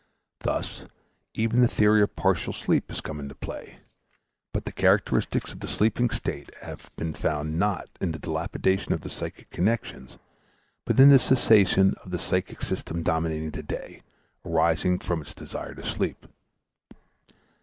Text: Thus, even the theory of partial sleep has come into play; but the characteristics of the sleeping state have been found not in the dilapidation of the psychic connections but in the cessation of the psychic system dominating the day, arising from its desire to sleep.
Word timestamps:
Thus, 0.39 0.85
even 1.35 1.61
the 1.61 1.67
theory 1.67 2.01
of 2.01 2.15
partial 2.15 2.53
sleep 2.53 2.89
has 2.89 3.01
come 3.01 3.19
into 3.19 3.35
play; 3.35 3.77
but 4.51 4.65
the 4.65 4.71
characteristics 4.71 5.51
of 5.51 5.59
the 5.59 5.67
sleeping 5.67 6.09
state 6.09 6.49
have 6.63 6.89
been 6.95 7.13
found 7.13 7.59
not 7.59 7.87
in 7.99 8.11
the 8.11 8.17
dilapidation 8.17 8.93
of 8.93 9.01
the 9.01 9.11
psychic 9.11 9.51
connections 9.51 10.17
but 10.85 10.99
in 10.99 11.09
the 11.09 11.19
cessation 11.19 11.93
of 12.03 12.09
the 12.09 12.17
psychic 12.17 12.63
system 12.63 13.03
dominating 13.03 13.51
the 13.51 13.61
day, 13.61 14.01
arising 14.43 14.97
from 14.97 15.21
its 15.21 15.35
desire 15.35 15.75
to 15.75 15.85
sleep. 15.85 16.25